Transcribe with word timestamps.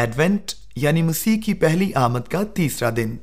Advent 0.00 0.52
یعنی 0.76 1.02
مسیح 1.02 1.36
کی 1.46 1.54
پہلی 1.54 1.90
آمد 1.94 2.28
کا 2.28 2.42
تیسرا 2.54 2.90
دن۔ 2.96 3.16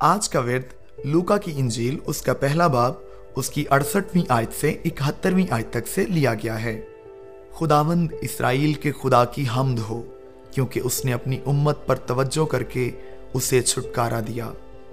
آج 0.00 0.28
کا 0.28 0.40
ورد 0.40 0.72
لوکا 1.04 1.36
کی 1.36 1.52
انجیل، 1.56 1.98
اس 2.06 2.22
کا 2.22 2.34
پہلا 2.34 2.66
باب، 2.66 2.92
اس 3.36 3.50
کی 3.50 3.64
اڑسٹھویں 3.70 4.22
آیت 4.28 4.52
سے 4.60 4.70
اکہترویں 4.70 5.46
آیت 5.50 5.70
تک 5.70 5.88
سے 5.94 6.06
لیا 6.06 6.34
گیا 6.34 6.62
ہے۔ 6.62 6.80
خداوند 7.52 8.12
اسرائیل 8.20 8.72
کے 8.72 8.92
خدا 8.92 9.24
کی 9.24 9.44
حمد 9.56 9.78
ہو، 9.78 10.02
کیونکہ 10.50 10.80
اس 10.84 11.04
نے 11.04 11.12
اپنی 11.12 11.38
امت 11.46 11.86
پر 11.86 11.96
توجہ 11.96 12.44
کر 12.44 12.62
کے 12.62 12.90
اسے 13.34 13.62
چھٹکارا 13.62 14.20
دیا۔ 14.20 14.50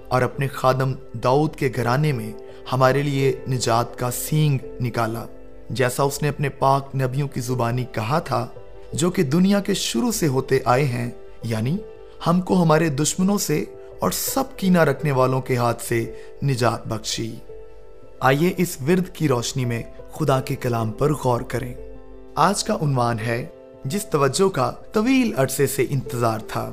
اور 0.08 0.22
اپنے 0.22 0.48
خادم 0.48 0.92
داؤد 1.24 1.56
کے 1.56 1.68
گھرانے 1.76 2.12
میں 2.12 2.32
ہمارے 2.72 3.02
لیے 3.02 3.32
نجات 3.48 3.98
کا 3.98 4.10
سینگ 4.10 4.58
نکالا۔ 4.80 5.26
جیسا 5.70 6.02
اس 6.02 6.22
نے 6.22 6.28
اپنے 6.28 6.48
پاک 6.48 6.94
نبیوں 6.94 7.28
کی 7.28 7.40
زبانی 7.40 7.84
کہا 7.92 8.18
تھا 8.18 8.46
جو 8.92 9.10
کہ 9.10 9.22
دنیا 9.22 9.60
کے 9.60 9.74
شروع 9.74 10.12
سے 10.12 10.26
ہوتے 10.26 10.58
آئے 10.64 10.84
ہیں 10.84 11.10
یعنی 11.42 11.78
ہم 12.26 12.40
کو 12.40 12.62
ہمارے 12.62 12.88
دشمنوں 12.88 13.38
سے 13.38 13.64
اور 14.00 14.10
سب 14.10 14.44
کینہ 14.56 14.78
رکھنے 14.78 15.12
والوں 15.12 15.40
کے 15.40 15.56
ہاتھ 15.56 15.82
سے 15.82 16.12
نجات 16.42 16.86
بخشی۔ 16.86 17.34
آئیے 18.20 18.52
اس 18.56 18.76
ورد 18.88 19.08
کی 19.12 19.28
روشنی 19.28 19.64
میں 19.64 19.82
خدا 20.12 20.40
کے 20.40 20.56
کلام 20.56 20.92
پر 20.92 21.12
غور 21.12 21.40
کریں۔ 21.40 21.74
آج 22.34 22.64
کا 22.64 22.74
عنوان 22.74 23.18
ہے، 23.18 23.46
جس 23.84 24.06
توجہ 24.06 24.48
کا 24.48 24.72
طویل 24.92 25.32
عرصے 25.36 25.66
سے 25.66 25.86
انتظار 25.90 26.38
تھا۔ 26.48 26.72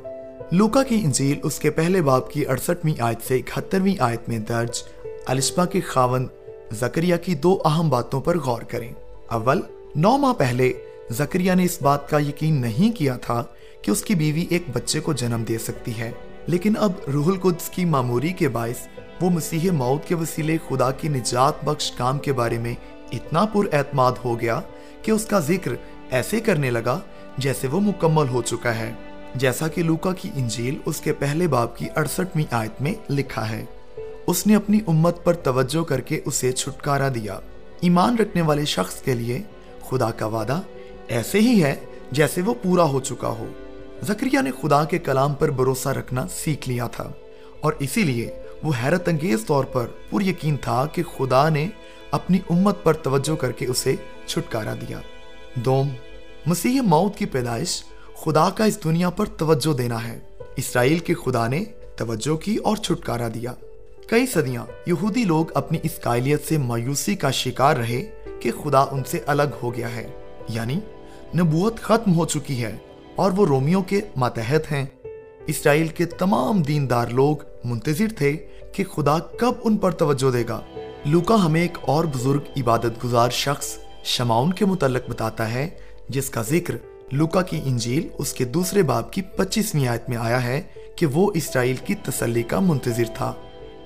لوکا 0.52 0.84
کی 0.84 1.02
انجیل 1.04 1.40
اس 1.44 1.60
کے 1.60 1.70
پہلے 1.70 2.02
باب 2.02 2.32
کی 2.32 2.48
اڑسٹھویں 2.48 3.02
آیت 3.02 3.28
سے 3.28 3.36
اکہترویں 3.36 3.96
آیت 4.00 4.30
میں 4.30 4.40
درج 4.40 4.84
الشبا 5.26 5.66
کے 5.66 5.80
خاون 5.80 6.28
زکریہ 6.72 7.16
کی 7.16 7.36
دو 7.36 7.58
اہم 7.66 7.90
باتوں 7.90 8.22
پر 8.22 8.40
غور 8.40 8.62
کریں۔ 8.62 8.92
اول، 9.28 9.62
نو 9.96 10.18
ماہ 10.18 10.34
پہلے 10.34 10.74
زکریہ 11.10 11.52
نے 11.54 11.64
اس 11.64 11.82
بات 11.82 12.10
کا 12.10 12.20
یقین 12.20 12.62
نہیں 12.62 12.98
کیا 12.98 13.18
تھا 13.18 13.44
کہ 13.82 13.92
اس 13.92 14.02
کی 14.02 14.16
بیوی 14.16 14.46
ایک 14.50 14.64
بچے 14.74 15.00
کو 15.00 15.14
جنم 15.14 15.44
دے 15.48 15.58
سکتی 15.58 16.00
ہے۔ 16.00 16.12
لیکن 16.46 16.74
اب 16.80 16.92
روح 17.14 17.28
القدس 17.28 17.70
کی 17.70 17.86
معموری 17.86 18.34
کے 18.34 18.50
باعث 18.50 18.88
وہ 19.22 19.30
مسیح 19.30 19.72
موت 19.72 20.08
کے 20.08 20.16
وسیلے 20.16 20.58
خدا 20.70 20.92
کی 20.92 21.08
نجات 21.08 21.64
بخش 21.64 21.92
کام 21.92 22.20
کے 22.20 22.34
بارے 22.34 22.58
میں 22.58 22.76
اتنا 23.12 23.46
پر 23.46 23.74
اعتماد 23.74 24.12
ہو 24.26 24.40
گیا 24.40 24.62
کہ 25.02 25.12
اس 25.12 25.26
کا 25.26 25.40
ذکر 25.40 25.72
ایسے 26.12 26.40
کرنے 26.40 26.72
لگا 26.72 27.00
جیسے 27.38 27.68
وہ 27.68 27.80
مکمل 27.80 28.26
ہو 28.30 28.42
چکا 28.42 28.76
ہے، 28.76 28.94
جیسا 29.36 29.68
کہ 29.68 29.84
لوکا 29.84 30.14
کی 30.14 30.30
انجیل 30.36 30.78
اس 30.86 31.02
کے 31.02 31.14
پہلے 31.14 31.48
باب 31.48 31.78
کی 31.78 31.88
اڑسٹھویں 31.96 32.46
آیت 32.52 32.82
میں 32.82 32.94
لکھا 33.10 33.50
ہے۔ 33.50 33.66
اس 34.28 34.48
نے 34.48 34.56
اپنی 34.56 34.80
امت 34.88 35.24
پر 35.24 35.34
توجہ 35.34 35.84
کر 35.84 36.02
کے 36.02 36.22
اسے 36.26 36.52
چھٹکارا 36.52 37.10
دیا۔ 37.16 37.40
ایمان 37.82 38.18
رکھنے 38.18 38.42
والے 38.42 38.66
شخص 38.66 39.02
کے 39.02 39.14
لیے 39.14 39.42
خدا 39.90 40.12
کا 40.12 40.26
وعدہ 40.26 40.62
ایسے 41.08 41.40
ہی 41.40 41.64
ہے 41.64 41.76
جیسے 42.12 42.42
وہ 42.42 42.54
پورا 42.64 42.84
ہو 42.84 43.00
چکا 43.00 43.28
ہو۔ 43.28 43.48
زکریہ 44.02 44.42
نے 44.42 44.52
خدا 44.62 44.84
کے 44.84 44.98
کلام 44.98 45.34
پر 45.34 45.52
بھروسہ 45.52 45.90
رکھنا 45.90 46.28
سیکھ 46.28 46.70
لیا 46.70 46.88
تھا، 46.88 47.12
اور 47.62 47.74
اسی 47.80 48.04
لیے 48.04 48.32
وہ 48.64 48.72
حیرت 48.84 49.08
انگیز 49.08 49.46
طور 49.46 49.64
پر 49.64 49.88
پر 50.10 50.22
یقین 50.22 50.58
تھا 50.58 50.86
کہ 50.86 51.04
خدا 51.04 51.50
نے 51.50 51.68
اپنی 52.12 52.40
امت 52.50 52.84
پر 52.84 52.94
توجہ 52.94 53.36
کر 53.36 53.52
کے 53.52 53.66
اسے 53.66 53.96
چھٹکارا 54.26 54.74
دیا۔ 54.74 55.00
دوم، 55.56 55.90
مسیح 56.46 56.82
موت 56.82 57.18
کی 57.18 57.26
پیدائش 57.26 57.84
خدا 58.16 58.50
کا 58.50 58.66
اس 58.66 58.84
دنیا 58.84 59.10
پر 59.10 59.26
توجہ 59.26 59.74
دینا 59.74 60.08
ہے۔ 60.08 60.20
اسرائیل 60.56 61.00
کے 61.00 61.14
خدا 61.14 61.48
نے 61.48 61.64
توجہ 61.96 62.36
کی 62.36 62.56
اور 62.56 62.78
چھٹکارا 62.78 63.28
دیا۔ 63.34 63.54
کئی 64.08 64.26
صدیاں 64.26 64.66
یہودی 64.86 65.24
لوگ 65.24 65.46
اپنی 65.54 65.78
اس 65.84 66.00
قائلیت 66.02 66.48
سے 66.48 66.58
مایوسی 66.58 67.16
کا 67.16 67.32
شکار 67.32 67.76
رہے 67.76 68.06
کہ 68.40 68.52
خدا 68.64 68.80
ان 68.80 69.04
سے 69.04 69.20
الگ 69.28 69.58
ہو 69.64 69.76
گیا 69.76 69.96
ہے۔ 69.96 70.08
یعنی 70.50 70.80
نبوت 71.36 71.80
ختم 71.80 72.16
ہو 72.16 72.26
چکی 72.26 72.64
ہے 72.64 72.76
اور 73.16 73.32
وہ 73.32 73.46
رومیوں 73.46 73.84
کے 73.84 74.02
ماتحت 74.16 74.72
ہیں۔ 74.72 74.86
اسرائیل 75.48 75.88
کے 75.88 76.06
تمام 76.06 76.62
دیندار 76.62 77.08
لوگ 77.08 77.36
منتظر 77.64 78.06
تھے 78.18 78.38
کہ 78.72 78.84
خدا 78.84 79.20
کب 79.20 79.54
ان 79.64 79.78
پر 79.78 79.92
توجہ 79.92 80.32
دے 80.32 80.44
گا۔ 80.50 80.62
لوکا 81.06 81.46
ہمیں 81.46 81.62
ایک 81.62 81.78
اور 81.82 82.06
بزرگ 82.06 82.40
عبادت 82.58 83.04
گزار 83.04 83.30
شخص 83.30 83.78
شماؤن 84.04 84.54
کے 84.54 84.66
متعلق 84.66 85.10
بتاتا 85.10 85.54
ہے، 85.54 85.70
جس 86.10 86.30
کا 86.30 86.42
ذکر 86.42 86.76
لوکا 87.12 87.42
کی 87.42 87.62
انجیل 87.66 88.08
اس 88.18 88.34
کے 88.34 88.46
دوسرے 88.46 88.84
باب 88.84 89.12
کی 89.14 89.22
پچیسویں 89.22 89.88
آیت 89.88 90.10
میں 90.10 90.18
آیا 90.18 90.44
ہے 90.44 90.62
کہ 90.96 91.06
وہ 91.06 91.32
اسرائیل 91.36 91.76
کی 91.76 91.96
تسلی 91.96 92.44
کا 92.44 92.60
منتظر 92.60 93.06
تھا۔ 93.14 93.34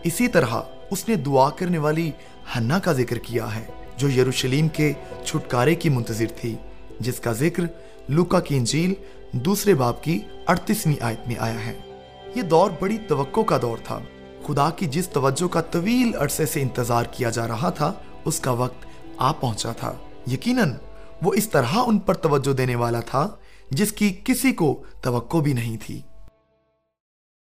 اسی 0.04 0.28
طرح 0.28 0.62
اس 0.92 1.10
نے 1.10 1.16
دعا 1.16 1.50
کرنے 1.50 1.78
والی 1.78 2.12
ہنہ 2.56 2.74
کا 2.84 2.94
ذکر 2.94 3.18
کیا 3.18 3.56
ہے، 3.56 3.64
جو 3.98 4.10
یروشلیم 4.10 4.68
کے 4.68 4.94
چھٹکارے 5.26 5.76
کی 5.76 5.90
منتظر 5.90 6.26
تھی۔ 6.42 6.56
جس 7.02 7.20
کا 7.20 7.32
ذکر 7.32 7.64
لوکا 8.10 8.40
کی 8.40 8.58
انجیل 8.58 8.94
دوسرے 9.32 9.74
باپ 9.74 10.04
کی 10.04 10.20
اڑتیسویں 10.48 10.96
آیت 11.02 11.28
میں 11.28 11.36
آیا 11.40 11.66
ہے۔ 11.66 11.74
یہ 12.36 12.42
دور 12.42 12.72
بڑی 12.80 12.98
توقع 13.08 13.42
کا 13.42 13.58
دور 13.62 13.78
تھا۔ 13.84 14.00
خدا 14.48 14.70
کی 14.70 14.86
جس 14.86 15.10
توجہ 15.10 15.48
کا 15.48 15.62
طویل 15.62 16.16
عرصے 16.16 16.46
سے 16.46 16.62
انتظار 16.62 17.04
کیا 17.04 17.30
جا 17.30 17.48
رہا 17.48 17.70
تھا، 17.70 17.94
اس 18.26 18.40
کا 18.40 18.52
وقت 18.52 18.86
آ 19.18 19.32
پہنچا 19.32 19.72
تھا۔ 19.72 19.94
یقیناً 20.32 20.74
وہ 21.22 21.34
اس 21.34 21.50
طرح 21.50 21.76
ان 21.88 22.00
پر 22.00 22.14
توجہ 22.14 22.54
دینے 22.54 22.76
والا 22.76 23.00
تھا 23.00 23.30
جس 23.70 23.92
کی 23.92 24.14
کسی 24.24 24.52
کو 24.52 24.84
توقع 25.02 25.38
بھی 25.38 25.54
نہیں 25.54 25.78
تھی۔ 25.86 26.02